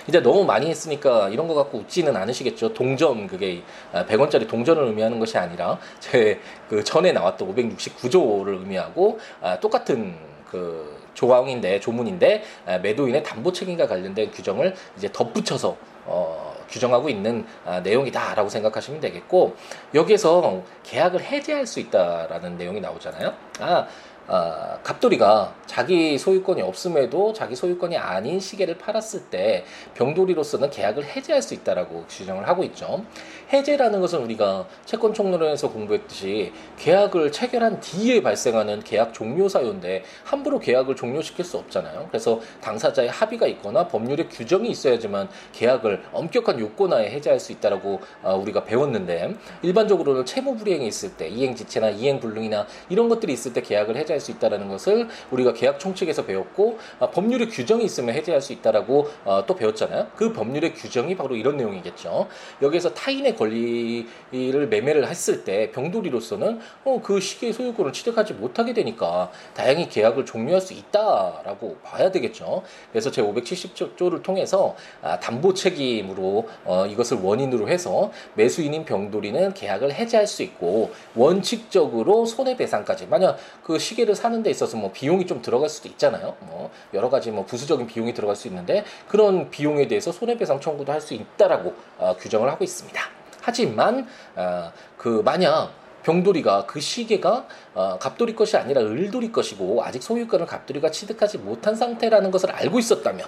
이제 0.08 0.20
너무 0.20 0.44
많이 0.44 0.68
했으니까 0.70 1.28
이런 1.30 1.49
거 1.49 1.54
갖고 1.54 1.78
웃지는 1.78 2.14
않으시겠죠. 2.14 2.75
동전 2.75 3.26
그게 3.26 3.62
100원짜리 3.92 4.44
아, 4.44 4.46
동전을 4.46 4.85
의미하는 4.85 5.18
것이 5.18 5.37
아니라 5.37 5.78
제 5.99 6.38
그 6.68 6.82
전에 6.82 7.12
나왔던 7.12 7.54
569조를 7.54 8.58
의미하고 8.61 9.18
아, 9.40 9.58
똑같은 9.61 10.16
그 10.50 10.96
조항인데 11.14 11.80
조문인데 11.80 12.42
아, 12.66 12.78
매도인의 12.78 13.23
담보 13.23 13.52
책임과 13.52 13.87
관련된 13.87 14.30
규정을 14.30 14.75
이제 14.96 15.11
덧붙여서 15.12 15.76
어, 16.06 16.56
규정하고 16.68 17.08
있는 17.08 17.46
아, 17.64 17.80
내용이다라고 17.80 18.49
생각하시면 18.49 19.00
되겠고 19.00 19.54
여기에서 19.94 20.62
계약을 20.85 21.23
해제할 21.23 21.66
수 21.66 21.80
있다라는 21.80 22.58
내용이 22.58 22.80
나오잖아요. 22.80 23.32
아 23.61 23.87
어, 24.28 24.78
갑돌이가 24.83 25.54
자기 25.66 26.18
소유권이 26.18 26.62
없음에도 26.62 27.33
자기 27.33 27.54
소유권이 27.54 27.97
아닌 27.97 28.40
시계를 28.40 28.78
팔았을 28.78 29.25
때 29.30 29.64
병돌이로서는 29.95 30.71
계약을 30.71 31.04
해제할 31.04 31.42
수 31.42 31.54
있다라고 31.54 32.04
규정을 32.09 32.49
하고 32.49 32.64
있죠. 32.64 33.04
해제라는 33.52 34.00
것은 34.00 34.21
우리가 34.23 34.66
채권 34.85 35.14
총론에서 35.14 35.71
공부했듯이 35.71 36.52
계약을 36.78 37.30
체결한 37.30 37.78
뒤에 37.80 38.23
발생하는 38.23 38.83
계약 38.83 39.14
종료 39.14 39.49
사유인데 39.49 40.02
함부로 40.25 40.59
계약을 40.59 40.97
종료시킬 40.97 41.45
수 41.45 41.56
없잖아요. 41.59 42.06
그래서 42.09 42.40
당사자의 42.61 43.09
합의가 43.09 43.47
있거나 43.47 43.87
법률의 43.87 44.28
규정이 44.28 44.68
있어야지만 44.71 45.28
계약을 45.52 46.02
엄격한 46.12 46.59
요건하에 46.59 47.11
해제할 47.11 47.38
수 47.38 47.52
있다라고 47.52 48.00
어, 48.23 48.35
우리가 48.37 48.64
배웠는데 48.64 49.37
일반적으로는 49.62 50.25
채무 50.25 50.56
불이행이 50.56 50.87
있을 50.88 51.16
때 51.16 51.28
이행 51.28 51.54
지체나 51.54 51.90
이행 51.90 52.18
불능이나 52.18 52.66
이런 52.88 53.09
것들이 53.09 53.33
있을 53.33 53.52
때 53.52 53.62
계약을 53.62 53.97
해제 53.97 54.15
해제할 54.16 54.20
수 54.20 54.30
있다라는 54.32 54.68
것을 54.68 55.08
우리가 55.30 55.52
계약 55.52 55.78
총칙에서 55.78 56.25
배웠고 56.25 56.78
아, 56.99 57.11
법률의 57.11 57.49
규정이 57.49 57.85
있으면 57.85 58.14
해제할 58.14 58.40
수 58.40 58.52
있다라고 58.52 59.08
어, 59.25 59.44
또 59.46 59.54
배웠잖아요. 59.54 60.08
그 60.16 60.32
법률의 60.32 60.75
규정이 60.75 61.16
바로 61.16 61.37
이런 61.37 61.56
내용이겠죠. 61.56 62.26
여기에서 62.62 62.92
타인의 62.94 63.37
권리를 63.37 64.68
매매를 64.68 65.06
했을 65.08 65.44
때 65.44 65.70
병돌이로서는 65.73 66.61
어, 66.85 67.00
그 67.02 67.20
시기의 67.20 67.52
소유권을 67.52 67.92
취득하지 67.92 68.35
못하게 68.35 68.73
되니까 68.73 69.30
다행히 69.54 69.88
계약을 69.88 70.25
종료할 70.25 70.61
수 70.61 70.73
있다라고 70.73 71.76
봐야 71.82 72.11
되겠죠. 72.11 72.62
그래서 72.90 73.11
제 73.11 73.23
570조를 73.23 74.23
통해서 74.23 74.75
아, 75.02 75.20
담보 75.20 75.54
책임으로 75.54 76.49
어, 76.64 76.87
이것을 76.87 77.18
원인으로 77.18 77.68
해서 77.68 78.11
매수인인 78.35 78.85
병돌이는 78.85 79.54
계약을 79.54 79.92
해제할 79.92 80.26
수 80.26 80.42
있고 80.42 80.90
원칙적으로 81.14 82.25
손해배상까지 82.25 83.06
만약 83.06 83.38
그 83.62 83.78
시계 83.78 84.05
시계를 84.06 84.14
사는 84.14 84.42
데 84.42 84.50
있어서 84.50 84.76
뭐 84.76 84.90
비용이 84.92 85.26
좀 85.26 85.42
들어갈 85.42 85.68
수도 85.68 85.88
있잖아요. 85.88 86.36
뭐 86.40 86.70
여러 86.94 87.10
가지 87.10 87.30
뭐 87.30 87.44
부수적인 87.44 87.86
비용이 87.86 88.14
들어갈 88.14 88.36
수 88.36 88.48
있는데 88.48 88.84
그런 89.08 89.50
비용에 89.50 89.88
대해서 89.88 90.12
손해배상 90.12 90.60
청구도 90.60 90.92
할 90.92 90.96
수 91.06 91.14
있다라고 91.14 91.75
어, 91.98 92.16
규정을 92.18 92.50
하고 92.50 92.64
있습니다. 92.64 93.00
하지만 93.42 94.08
어, 94.34 94.72
그 94.96 95.22
만약 95.25 95.70
병돌이가 96.02 96.66
그 96.66 96.80
시계가 96.80 97.46
어, 97.75 97.98
갑돌이 97.98 98.34
것이 98.34 98.56
아니라 98.56 98.80
을돌이 98.80 99.30
것이고 99.30 99.84
아직 99.84 100.02
소유권을 100.02 100.46
갑돌이가 100.46 100.90
취득하지 100.90 101.38
못한 101.38 101.76
상태라는 101.76 102.30
것을 102.30 102.50
알고 102.50 102.78
있었다면 102.78 103.26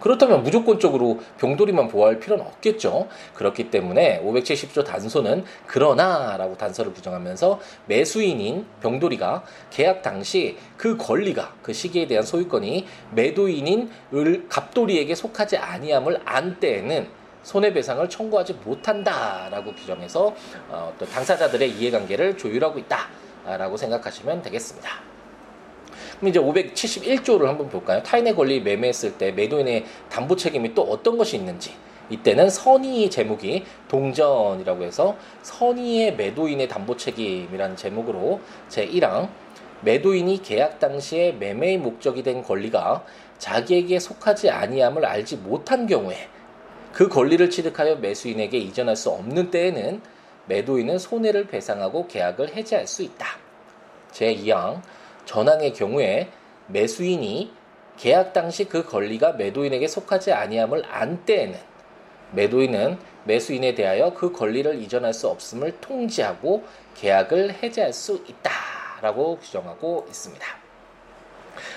그렇다면 0.00 0.42
무조건적으로 0.42 1.20
병돌이만 1.38 1.88
보호할 1.88 2.18
필요는 2.18 2.44
없겠죠. 2.44 3.08
그렇기 3.34 3.70
때문에 3.70 4.22
570조 4.24 4.84
단소는 4.84 5.44
그러나라고 5.66 6.56
단서를 6.56 6.92
규정하면서 6.92 7.60
매수인인 7.86 8.66
병돌이가 8.82 9.44
계약 9.70 10.02
당시 10.02 10.56
그 10.76 10.96
권리가 10.96 11.54
그 11.62 11.72
시기에 11.72 12.06
대한 12.06 12.24
소유권이 12.24 12.86
매도인인 13.14 13.90
을 14.12 14.46
갑돌이에게 14.48 15.14
속하지 15.14 15.56
아니함을 15.56 16.20
안 16.24 16.58
때에는 16.58 17.08
손해배상을 17.42 18.08
청구하지 18.08 18.54
못한다라고 18.64 19.72
규정해서 19.74 20.34
어, 20.68 20.92
또 20.98 21.06
당사자들의 21.06 21.70
이해관계를 21.70 22.36
조율하고 22.36 22.78
있다라고 22.78 23.76
생각하시면 23.76 24.42
되겠습니다. 24.42 25.19
그럼 26.20 26.28
이제 26.28 26.38
571조를 26.38 27.46
한번 27.46 27.70
볼까요? 27.70 28.02
타인의 28.02 28.36
권리 28.36 28.60
매매했을 28.60 29.16
때 29.16 29.32
매도인의 29.32 29.86
담보 30.10 30.36
책임이 30.36 30.74
또 30.74 30.82
어떤 30.82 31.16
것이 31.16 31.36
있는지. 31.36 31.72
이때는 32.10 32.50
선의 32.50 33.08
제목이 33.08 33.64
동전이라고 33.88 34.82
해서 34.84 35.16
선의의 35.42 36.16
매도인의 36.16 36.68
담보 36.68 36.96
책임이라는 36.96 37.76
제목으로 37.76 38.40
제1항 38.68 39.28
매도인이 39.82 40.42
계약 40.42 40.78
당시에 40.78 41.32
매매의 41.32 41.78
목적이 41.78 42.22
된 42.22 42.42
권리가 42.42 43.02
자기에게 43.38 43.98
속하지 43.98 44.50
아니함을 44.50 45.06
알지 45.06 45.38
못한 45.38 45.86
경우에 45.86 46.28
그 46.92 47.08
권리를 47.08 47.48
취득하여 47.48 47.96
매수인에게 47.96 48.58
이전할 48.58 48.96
수 48.96 49.08
없는 49.08 49.50
때에는 49.50 50.02
매도인은 50.46 50.98
손해를 50.98 51.46
배상하고 51.46 52.08
계약을 52.08 52.54
해지할 52.54 52.86
수 52.86 53.02
있다. 53.02 53.38
제2항 54.12 54.82
전항의 55.24 55.72
경우에 55.72 56.28
매수인이 56.68 57.52
계약 57.96 58.32
당시 58.32 58.64
그 58.64 58.84
권리가 58.84 59.32
매도인에게 59.32 59.86
속하지 59.86 60.32
아니함을 60.32 60.84
안 60.90 61.24
때에는 61.24 61.58
매도인은 62.32 62.98
매수인에 63.24 63.74
대하여 63.74 64.14
그 64.14 64.32
권리를 64.32 64.80
이전할 64.80 65.12
수 65.12 65.28
없음을 65.28 65.80
통지하고 65.80 66.64
계약을 66.94 67.62
해지할 67.62 67.92
수 67.92 68.24
있다라고 68.26 69.38
규정하고 69.38 70.06
있습니다. 70.08 70.46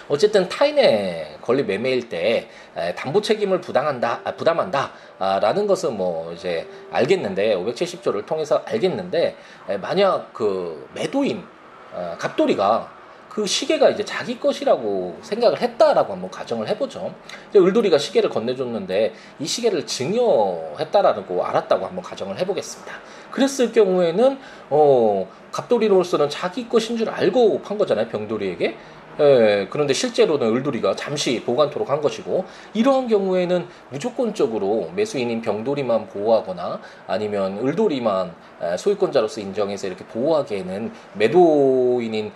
어쨌든 0.08 0.48
타인의 0.48 1.40
권리 1.42 1.64
매매일 1.64 2.08
때 2.08 2.48
담보 2.96 3.22
책임을 3.22 3.60
부담한다, 3.60 4.22
아, 4.24 4.32
부담한다라는 4.36 5.68
것은 5.68 5.98
뭐 5.98 6.32
이제 6.32 6.68
알겠는데 6.92 7.56
570조를 7.56 8.26
통해서 8.26 8.64
알겠는데 8.66 9.36
만약 9.82 10.32
그 10.32 10.90
매도인 10.94 11.44
어, 11.92 12.16
갑돌이가 12.18 12.93
그 13.34 13.48
시계가 13.48 13.90
이제 13.90 14.06
자기 14.06 14.40
것이라고 14.40 15.18
생각을 15.24 15.60
했다라고 15.60 16.14
한번 16.14 16.30
가정을 16.30 16.68
해보죠. 16.70 17.16
을돌이가 17.56 17.98
시계를 17.98 18.30
건네줬는데 18.30 19.14
이 19.40 19.46
시계를 19.48 19.88
증여했다라고 19.88 21.44
알았다고 21.44 21.88
한번 21.88 22.04
가정을 22.04 22.38
해보겠습니다. 22.38 22.94
그랬을 23.32 23.72
경우에는 23.72 24.38
어 24.70 25.28
갑돌이로서는 25.52 26.30
자기 26.30 26.70
것인 26.70 26.96
줄 26.96 27.10
알고 27.10 27.64
판 27.64 27.80
거잖아요. 27.80 28.08
병돌이에게. 28.10 28.78
예, 29.20 29.68
그런데 29.70 29.94
실제로는 29.94 30.56
을돌이가 30.56 30.96
잠시 30.96 31.44
보관토록 31.44 31.90
한 31.90 32.02
것이고 32.02 32.46
이러한 32.74 33.08
경우에는 33.08 33.68
무조건적으로 33.90 34.90
매수인인 34.96 35.42
병돌이만 35.42 36.08
보호하거나 36.08 36.80
아니면 37.06 37.60
을돌이만 37.60 38.34
소유권자로서 38.78 39.42
인정해서 39.42 39.86
이렇게 39.86 40.04
보호하기에는 40.06 40.92
매도인인 41.14 42.32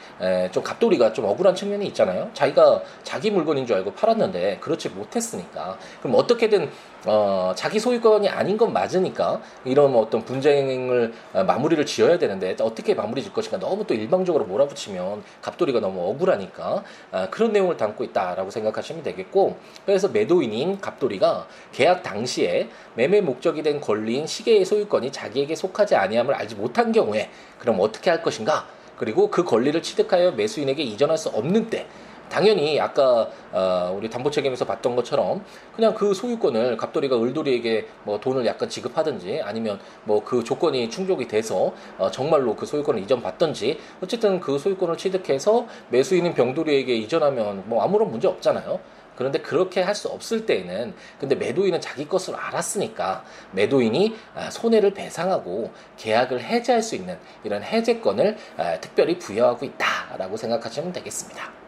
좀 0.51 0.61
갑돌이가 0.61 1.13
좀 1.13 1.25
억울한 1.25 1.55
측면이 1.55 1.87
있잖아요. 1.87 2.29
자기가 2.33 2.83
자기 3.01 3.31
물건인 3.31 3.65
줄 3.65 3.75
알고 3.77 3.93
팔았는데 3.93 4.59
그렇지 4.61 4.89
못했으니까 4.89 5.77
그럼 6.01 6.15
어떻게든 6.15 6.69
어, 7.09 7.53
자기 7.55 7.79
소유권이 7.79 8.27
아닌 8.27 8.57
건 8.57 8.73
맞으니까 8.73 9.41
이런 9.63 9.95
어떤 9.95 10.25
분쟁을 10.25 11.13
어, 11.33 11.43
마무리를 11.45 11.85
지어야 11.85 12.19
되는데 12.19 12.55
어떻게 12.59 12.93
마무리 12.93 13.23
질 13.23 13.31
것인가. 13.31 13.57
너무 13.57 13.87
또 13.87 13.93
일방적으로 13.93 14.43
몰아붙이면 14.43 15.23
갑돌이가 15.41 15.79
너무 15.79 16.01
억울하니까 16.09 16.83
아, 17.11 17.29
그런 17.29 17.53
내용을 17.53 17.77
담고 17.77 18.03
있다라고 18.03 18.51
생각하시면 18.51 19.03
되겠고 19.03 19.57
그래서 19.85 20.09
매도인인 20.09 20.81
갑돌이가 20.81 21.47
계약 21.71 22.03
당시에 22.03 22.67
매매 22.95 23.21
목적이 23.21 23.63
된 23.63 23.79
권리인 23.79 24.27
시계의 24.27 24.65
소유권이 24.65 25.13
자기에게 25.13 25.55
속하지 25.55 25.95
아니함을 25.95 26.33
알지 26.33 26.55
못한 26.55 26.91
경우에 26.91 27.29
그럼 27.57 27.77
어떻게 27.79 28.09
할 28.09 28.21
것인가? 28.21 28.67
그리고 28.97 29.29
그 29.29 29.43
권리를 29.45 29.81
취득하여 29.81 30.31
매수인에게 30.31 30.83
이전할 30.83 31.17
수 31.17 31.29
없는 31.29 31.69
때 31.69 31.85
당연히 32.29 32.79
아까 32.79 33.29
어, 33.51 33.95
우리 33.97 34.09
담보 34.09 34.29
책임에서 34.29 34.65
봤던 34.65 34.95
것처럼 34.95 35.43
그냥 35.75 35.93
그 35.95 36.13
소유권을 36.13 36.77
갑돌이가 36.77 37.19
을돌이에게 37.21 37.87
뭐 38.03 38.19
돈을 38.19 38.45
약간 38.45 38.69
지급하든지 38.69 39.41
아니면 39.43 39.79
뭐 40.03 40.17
그 40.27 40.43
조건이 40.43 40.89
충족이 40.89 41.27
돼서 41.27 41.73
어, 41.97 42.11
정말로 42.11 42.55
그 42.55 42.65
소유권을 42.65 43.01
이전받든지 43.03 43.79
어쨌든 44.03 44.39
그 44.41 44.59
소유권을 44.59 44.97
취득해서 44.97 45.65
매수인인 45.89 46.33
병돌이에게 46.33 46.95
이전하면 46.95 47.63
뭐 47.67 47.81
아무런 47.83 48.11
문제 48.11 48.27
없잖아요. 48.27 48.79
그런데 49.15 49.39
그렇게 49.39 49.81
할 49.81 49.95
수 49.95 50.09
없을 50.09 50.45
때에는 50.45 50.93
근데 51.19 51.33
매도인은 51.35 51.81
자기 51.81 52.07
것을 52.07 52.35
알았으니까 52.35 53.23
매도인이 53.51 54.15
아, 54.35 54.49
손해를 54.51 54.93
배상하고 54.93 55.71
계약을 55.97 56.43
해제할 56.43 56.83
수 56.83 56.95
있는 56.95 57.17
이런 57.43 57.63
해제권을 57.63 58.37
아, 58.57 58.79
특별히 58.79 59.17
부여하고 59.17 59.65
있다라고 59.65 60.37
생각하시면 60.37 60.93
되겠습니다. 60.93 61.66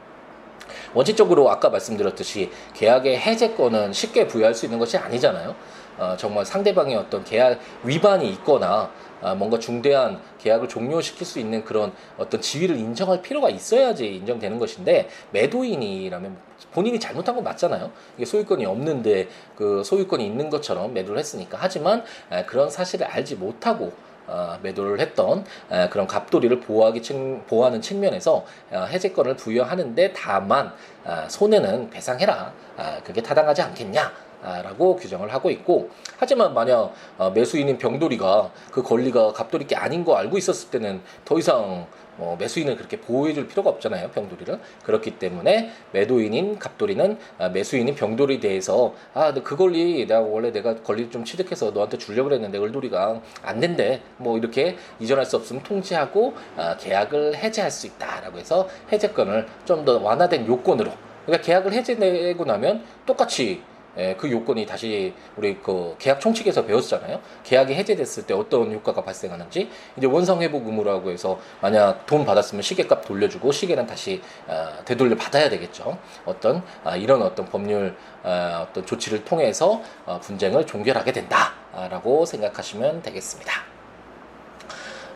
원칙적으로 0.94 1.50
아까 1.50 1.70
말씀드렸듯이 1.70 2.50
계약의 2.74 3.20
해제권은 3.20 3.94
쉽게 3.94 4.28
부여할 4.28 4.54
수 4.54 4.66
있는 4.66 4.80
것이 4.80 4.98
아니잖아요. 4.98 5.56
어, 5.98 6.16
정말 6.18 6.46
상대방의 6.46 6.96
어떤 6.96 7.24
계약 7.24 7.60
위반이 7.84 8.30
있거나 8.32 8.90
아, 9.22 9.36
뭔가 9.36 9.60
중대한 9.60 10.22
계약을 10.40 10.70
종료시킬 10.70 11.28
수 11.28 11.40
있는 11.40 11.66
그런 11.66 11.92
어떤 12.18 12.40
지위를 12.40 12.78
인정할 12.78 13.22
필요가 13.22 13.50
있어야지 13.50 14.16
인정되는 14.16 14.58
것인데 14.60 15.10
매도인이라면 15.32 16.38
본인이 16.72 17.00
잘못한 17.00 17.36
건 17.36 17.44
맞잖아요. 17.44 17.92
이게 18.16 18.26
소유권이 18.26 18.66
없는데 18.66 19.28
그 19.58 19.84
소유권이 19.84 20.26
있는 20.26 20.50
것처럼 20.50 20.94
매도를 20.94 21.20
했으니까 21.20 21.58
하지만 21.60 22.04
그런 22.46 22.70
사실을 22.70 23.08
알지 23.08 23.36
못하고 23.36 23.88
어, 23.88 24.09
매도를 24.62 25.00
했던 25.00 25.44
그런 25.90 26.08
갑돌이를 26.08 26.60
보호하기 26.60 27.02
측, 27.02 27.48
보호하는 27.48 27.82
측면에서 27.82 28.46
어, 28.72 28.88
해제권을 28.90 29.36
부여하는데 29.36 30.14
다만 30.14 30.72
아, 31.06 31.28
손해는 31.28 31.90
배상해라. 31.90 32.54
아, 32.78 33.00
그게 33.04 33.22
타당하지 33.22 33.62
않겠냐? 33.62 34.30
라고 34.42 34.96
규정을 34.96 35.34
하고 35.34 35.50
있고 35.50 35.90
하지만 36.18 36.54
만약 36.54 36.94
어, 37.18 37.30
매수인인 37.32 37.78
병돌이가 37.78 38.52
그 38.72 38.82
권리가 38.82 39.34
갑돌이 39.34 39.68
게 39.68 39.76
아닌 39.76 40.06
거 40.06 40.16
알고 40.16 40.38
있었을 40.38 40.70
때는 40.70 41.02
더 41.26 41.38
이상 41.38 41.88
어, 42.20 42.36
매수인을 42.40 42.76
그렇게 42.76 43.00
보호해줄 43.00 43.48
필요가 43.48 43.70
없잖아요 43.72 44.12
병돌이를. 44.12 44.60
그렇기 44.84 45.18
때문에 45.18 45.72
매도인인 45.92 46.60
갑돌이는 46.60 47.18
아, 47.40 47.50
매수인인 47.50 47.96
병돌이에 47.96 48.40
대해서 48.40 48.94
아그 49.14 49.56
권리 49.56 50.06
내가 50.06 50.22
원래 50.22 50.52
내가 50.52 50.76
권리를 50.76 51.10
좀 51.10 51.24
취득해서 51.24 51.72
너한테 51.72 51.98
주려고 51.98 52.30
그랬는데 52.30 52.60
을돌이가 52.60 53.22
안 53.44 53.60
된대. 53.60 54.02
뭐 54.18 54.38
이렇게 54.38 54.78
이전할 55.00 55.26
수 55.26 55.36
없으면 55.38 55.64
통지하고 55.64 56.36
아, 56.56 56.78
계약을 56.78 57.36
해제할 57.36 57.72
수 57.72 57.88
있다라고 57.88 58.38
해서 58.38 58.68
해제권을 58.92 59.48
좀 59.66 59.80
더 59.86 59.98
완화된 59.98 60.46
요건으로. 60.46 60.92
그러니까 61.26 61.46
계약을 61.46 61.72
해제되고 61.72 62.44
나면 62.44 62.84
똑같이 63.06 63.50
예, 63.50 63.79
그 64.18 64.32
요건이 64.32 64.66
다시 64.66 65.14
우리 65.36 65.58
그 65.62 65.96
계약 65.98 66.20
총칙에서 66.20 66.66
배웠잖아요. 66.66 67.20
계약이 67.44 67.74
해제됐을 67.74 68.26
때 68.26 68.34
어떤 68.34 68.72
효과가 68.74 69.04
발생하는지 69.04 69.70
이제 69.98 70.08
원상 70.08 70.42
회복 70.42 70.68
의무라고 70.68 71.12
해서 71.12 71.40
만약 71.62 72.06
돈 72.06 72.26
받았으면 72.26 72.62
시계값 72.62 73.06
돌려주고 73.06 73.52
시계는 73.52 73.86
다시 73.86 74.22
어, 74.48 74.70
되돌려 74.86 75.16
받아야 75.16 75.50
되겠죠. 75.50 75.98
어떤 76.26 76.64
아, 76.84 76.96
이런 76.96 77.22
어떤 77.22 77.46
법률 77.48 77.96
어, 78.24 78.68
어떤 78.70 78.86
조치를 78.86 79.26
통해서 79.26 79.82
어, 80.06 80.20
분쟁을 80.22 80.66
종결하게 80.66 81.12
된다라고 81.12 82.26
생각하시면 82.26 83.02
되겠습니다. 83.02 83.79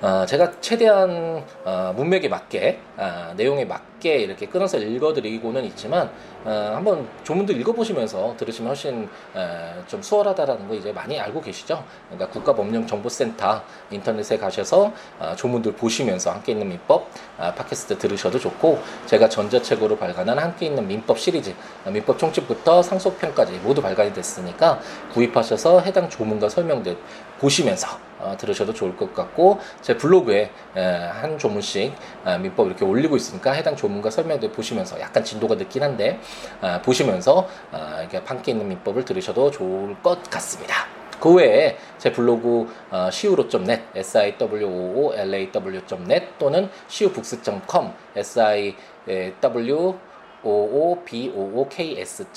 어, 0.04 0.26
제가 0.26 0.52
최대한 0.60 1.46
어, 1.64 1.94
문맥에 1.96 2.28
맞게 2.28 2.78
어, 2.98 3.34
내용에 3.38 3.64
맞게 3.64 4.18
이렇게 4.18 4.48
끊어서 4.48 4.78
읽어드리고는 4.78 5.64
있지만 5.64 6.12
어, 6.44 6.74
한번 6.76 7.08
조문도 7.24 7.54
읽어보시면서 7.54 8.36
들으시면 8.36 8.68
훨씬 8.68 9.08
어, 9.34 9.82
좀 9.88 10.02
수월하다라는 10.02 10.68
거 10.68 10.76
이제 10.76 10.92
많이 10.92 11.18
알고 11.18 11.40
계시죠. 11.40 11.86
그러니까 12.10 12.28
국가법령정보센터 12.34 13.64
인터넷에 13.92 14.38
가셔서 14.38 14.92
어, 15.20 15.34
조문들 15.38 15.72
보시면서 15.78 16.32
함께 16.32 16.52
있는 16.52 16.68
민법 16.68 17.08
어, 17.38 17.54
팟캐스트 17.56 17.98
들으셔도 17.98 18.38
좋고 18.40 18.80
제가 19.06 19.30
전자책으로 19.30 19.96
발간한 19.96 20.38
함께 20.38 20.66
있는 20.66 20.86
민법 20.86 21.18
시리즈 21.18 21.56
어, 21.86 21.92
민법 21.92 22.20
총칙부터 22.20 22.84
상속편까지 22.84 23.54
모두 23.64 23.82
발간이 23.82 24.12
됐으니까 24.12 24.82
구입하셔서 25.14 25.80
해당 25.80 26.10
조문과 26.10 26.50
설명들 26.50 26.98
보시면서 27.40 28.12
어, 28.24 28.36
들으셔도 28.38 28.74
좋을 28.74 28.98
것 28.98 29.14
같고 29.14 29.60
제 29.82 29.96
블로그에 29.98 30.50
에, 30.76 30.82
한 30.82 31.38
조문씩 31.38 31.94
어, 32.26 32.38
민법 32.38 32.68
이렇게 32.68 32.86
올리고 32.86 33.18
있으니까 33.18 33.52
해당 33.52 33.76
조문과 33.76 34.10
설명들 34.10 34.52
보시면서 34.52 35.00
약간 35.00 35.24
진도가 35.24 35.54
늦긴 35.56 35.84
한데 35.84 36.20
어, 36.62 36.82
보시면서 36.84 37.48
어, 37.72 37.98
이렇게 38.00 38.22
함께 38.26 38.52
있는 38.52 38.68
민법을 38.70 39.06
들으셔도 39.06 39.52
좋을 39.52 39.96
것 40.02 40.28
같습니다. 40.30 40.88
그 41.20 41.36
외에 41.36 41.78
제 41.98 42.12
블로그 42.12 42.68
어, 42.92 43.08
siwo.net, 43.08 43.84
siwoolaw.net 43.96 46.28
또는 46.38 46.70
siwobooks.com, 46.90 47.94
siw 48.18 49.96
oobooks.com 50.44 52.34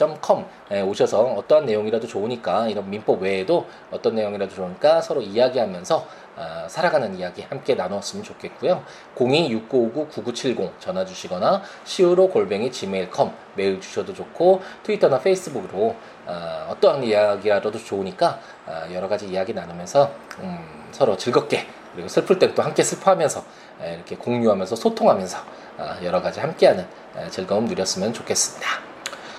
에 0.70 0.80
오셔서 0.80 1.22
어떠한 1.22 1.66
내용이라도 1.66 2.06
좋으니까 2.06 2.68
이런 2.68 2.88
민법 2.90 3.22
외에도 3.22 3.66
어떤 3.90 4.14
내용이라도 4.14 4.54
좋으니까 4.54 5.00
서로 5.00 5.20
이야기하면서 5.20 6.06
어, 6.36 6.66
살아가는 6.68 7.18
이야기 7.18 7.42
함께 7.42 7.74
나눴으면 7.74 8.22
좋겠고요. 8.22 8.84
026959-9970 9.14 10.78
전화 10.78 11.04
주시거나 11.04 11.62
시우로 11.84 12.28
골뱅이 12.28 12.70
gmail.com 12.70 13.30
메일 13.54 13.80
주셔도 13.80 14.12
좋고 14.12 14.60
트위터나 14.82 15.18
페이스북으로 15.18 15.96
어, 16.26 16.68
어떠한 16.70 17.04
이야기라도 17.04 17.72
좋으니까 17.72 18.38
어, 18.66 18.82
여러 18.92 19.08
가지 19.08 19.26
이야기 19.26 19.54
나누면서 19.54 20.10
음, 20.40 20.86
서로 20.92 21.16
즐겁게 21.16 21.66
그리고 21.94 22.08
슬플 22.08 22.38
땐또 22.38 22.62
함께 22.62 22.82
슬퍼하면서 22.82 23.42
에, 23.82 23.94
이렇게 23.94 24.16
공유하면서 24.16 24.76
소통하면서 24.76 25.38
어, 25.78 25.96
여러 26.02 26.20
가지 26.20 26.40
함께하는 26.40 26.86
즐거움 27.30 27.66
누렸으면 27.66 28.12
좋겠습니다. 28.12 28.68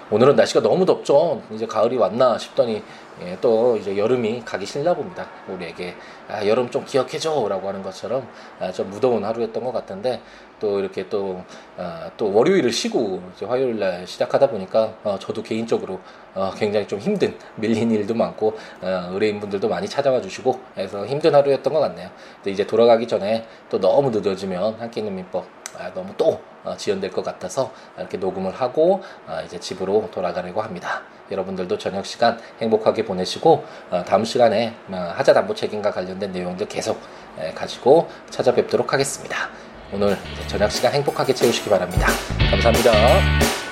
오늘은 0.10 0.36
날씨가 0.36 0.62
너무 0.62 0.86
덥죠. 0.86 1.42
이제 1.52 1.66
가을이 1.66 1.98
왔나 1.98 2.38
싶더니 2.38 2.82
예, 3.22 3.38
또 3.42 3.76
이제 3.78 3.98
여름이 3.98 4.44
가기 4.46 4.66
싫나 4.66 4.94
봅니다. 4.94 5.28
우리에게 5.48 5.96
아, 6.30 6.46
여름 6.46 6.70
좀 6.70 6.84
기억해줘라고 6.86 7.68
하는 7.68 7.82
것처럼 7.82 8.28
아, 8.60 8.72
좀 8.72 8.90
무더운 8.90 9.24
하루였던 9.24 9.64
것 9.64 9.72
같은데 9.72 10.22
또 10.60 10.80
이렇게 10.80 11.08
또, 11.08 11.44
아, 11.78 12.10
또 12.18 12.34
월요일을 12.34 12.72
쉬고 12.72 13.22
이제 13.36 13.46
화요일 13.46 13.80
날 13.80 14.06
시작하다 14.06 14.50
보니까 14.50 14.94
어, 15.04 15.18
저도 15.20 15.44
개인적으로 15.44 16.00
어, 16.34 16.52
굉장히 16.56 16.88
좀 16.88 17.00
힘든 17.00 17.38
밀린 17.56 17.92
일도 17.92 18.14
많고 18.14 18.58
어, 18.82 19.10
의뢰인분들도 19.12 19.70
많이 19.70 19.88
찾아와 19.88 20.20
주시고 20.22 20.60
그래서 20.74 21.06
힘든 21.06 21.34
하루였던 21.34 21.72
것 21.72 21.80
같네요. 21.80 22.10
이제 22.46 22.66
돌아가기 22.66 23.08
전에 23.08 23.46
또 23.70 23.80
너무 23.80 24.10
늦어지면 24.10 24.76
한끼 24.80 25.00
있는 25.00 25.16
민법 25.16 25.46
아, 25.78 25.94
너무 25.94 26.14
또 26.18 26.42
어, 26.64 26.76
지연될 26.76 27.12
것 27.12 27.24
같아서 27.24 27.72
이렇게 27.98 28.18
녹음을 28.18 28.52
하고 28.52 29.02
어, 29.28 29.40
이제 29.46 29.60
집으로 29.60 30.10
돌아가려고 30.12 30.62
합니다. 30.62 31.04
여러분들도 31.32 31.78
저녁 31.78 32.06
시간 32.06 32.40
행복하게 32.60 33.06
보내시고 33.06 33.64
어, 33.92 34.04
다음 34.06 34.24
시간에 34.24 34.74
어, 34.90 35.14
하자 35.16 35.34
담보 35.34 35.54
책임과 35.54 35.92
관련 35.92 36.17
된 36.20 36.32
내용들 36.32 36.68
계속 36.68 37.02
에, 37.40 37.52
가지고 37.54 38.10
찾아뵙도록 38.30 38.94
하겠습니다. 38.94 39.50
오늘 39.92 40.18
저녁 40.48 40.72
시간 40.72 40.94
행복하게 40.94 41.34
채우시기 41.34 41.70
바랍니다. 41.70 42.08
감사합니다. 42.50 43.67